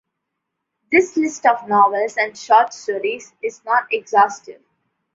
[0.91, 4.63] This list of novels and short stories is not exhaustive.